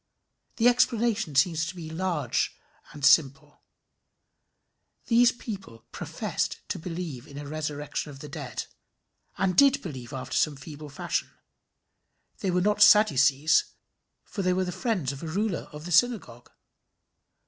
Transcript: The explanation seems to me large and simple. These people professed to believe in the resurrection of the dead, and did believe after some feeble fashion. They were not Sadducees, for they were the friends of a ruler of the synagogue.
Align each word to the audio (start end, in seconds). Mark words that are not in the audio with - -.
The 0.55 0.67
explanation 0.67 1.35
seems 1.35 1.63
to 1.67 1.75
me 1.77 1.87
large 1.87 2.57
and 2.91 3.05
simple. 3.05 3.61
These 5.05 5.31
people 5.31 5.85
professed 5.91 6.67
to 6.69 6.79
believe 6.79 7.27
in 7.27 7.37
the 7.37 7.45
resurrection 7.45 8.09
of 8.09 8.17
the 8.17 8.27
dead, 8.27 8.65
and 9.37 9.55
did 9.55 9.79
believe 9.83 10.11
after 10.11 10.35
some 10.35 10.55
feeble 10.55 10.89
fashion. 10.89 11.29
They 12.39 12.49
were 12.49 12.61
not 12.61 12.81
Sadducees, 12.81 13.73
for 14.23 14.41
they 14.41 14.53
were 14.53 14.65
the 14.65 14.71
friends 14.71 15.11
of 15.11 15.21
a 15.21 15.27
ruler 15.27 15.69
of 15.71 15.85
the 15.85 15.91
synagogue. 15.91 16.49